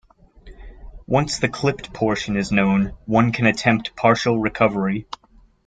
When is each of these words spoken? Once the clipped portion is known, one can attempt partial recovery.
Once 1.05 1.37
the 1.37 1.47
clipped 1.47 1.93
portion 1.93 2.35
is 2.35 2.51
known, 2.51 2.91
one 3.05 3.31
can 3.31 3.45
attempt 3.45 3.95
partial 3.95 4.39
recovery. 4.39 5.05